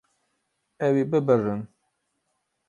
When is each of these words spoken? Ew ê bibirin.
Ew 0.85 0.93
ê 1.01 1.03
bibirin. 1.11 1.61